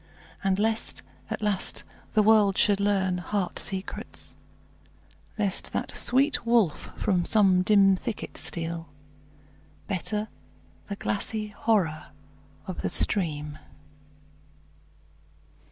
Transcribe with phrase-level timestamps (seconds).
[0.43, 4.33] And lest, at last, the world should learn heart secrets;
[5.37, 8.89] Lest that sweet wolf from some dim thicket steal;
[9.85, 10.27] Better
[10.89, 12.07] the glassy horror
[12.65, 13.59] of the stream.